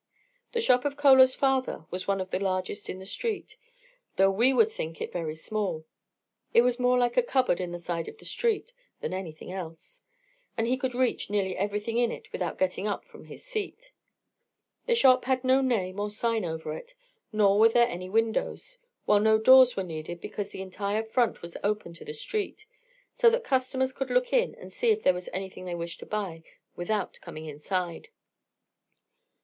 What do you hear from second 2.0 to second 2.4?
one of the